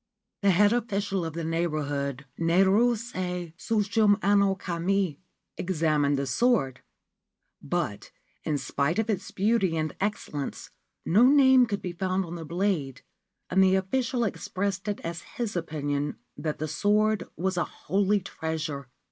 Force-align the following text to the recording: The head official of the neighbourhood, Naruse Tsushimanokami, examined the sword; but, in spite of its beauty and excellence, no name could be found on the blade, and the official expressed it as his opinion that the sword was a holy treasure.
The 0.41 0.49
head 0.49 0.73
official 0.73 1.23
of 1.23 1.33
the 1.33 1.43
neighbourhood, 1.43 2.25
Naruse 2.39 3.11
Tsushimanokami, 3.59 5.19
examined 5.59 6.17
the 6.17 6.25
sword; 6.25 6.81
but, 7.61 8.09
in 8.43 8.57
spite 8.57 8.97
of 8.97 9.11
its 9.11 9.29
beauty 9.29 9.77
and 9.77 9.95
excellence, 10.01 10.71
no 11.05 11.27
name 11.27 11.67
could 11.67 11.83
be 11.83 11.93
found 11.93 12.25
on 12.25 12.33
the 12.33 12.43
blade, 12.45 13.03
and 13.51 13.63
the 13.63 13.75
official 13.75 14.23
expressed 14.23 14.87
it 14.87 14.99
as 15.01 15.21
his 15.37 15.55
opinion 15.55 16.17
that 16.35 16.57
the 16.57 16.67
sword 16.67 17.27
was 17.35 17.55
a 17.55 17.63
holy 17.63 18.21
treasure. 18.21 18.89